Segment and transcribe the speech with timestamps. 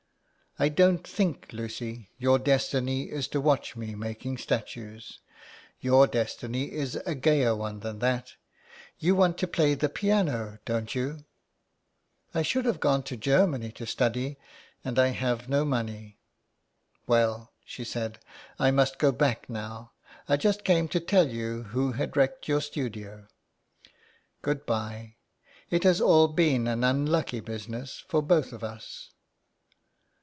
[0.55, 4.09] *' I don't think, Lucy, your destiny is to watch me 25 IN THE CLAY.
[4.11, 5.19] making statues.
[5.79, 8.33] Your destiny is a gayer one than that.
[8.99, 11.23] You want to play the piano, don't you?
[11.59, 11.95] '*"
[12.35, 14.37] I should have to go to Germany to study,
[14.83, 16.19] and I have no money.
[17.07, 18.19] Well," she said,"
[18.59, 19.93] I must go back now.
[20.27, 23.29] I just came to tell you who had wrecked your studio.
[24.41, 25.15] Good bye.
[25.69, 29.07] It has all been an unlucky busi ness for both of us."